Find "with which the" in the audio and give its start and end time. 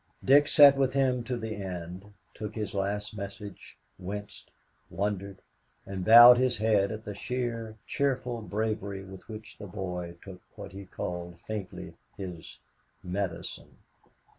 9.03-9.67